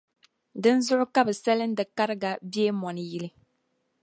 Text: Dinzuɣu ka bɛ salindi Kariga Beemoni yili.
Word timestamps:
Dinzuɣu 0.63 1.05
ka 1.13 1.21
bɛ 1.27 1.33
salindi 1.43 1.83
Kariga 1.97 2.31
Beemoni 2.51 3.03
yili. 3.11 3.29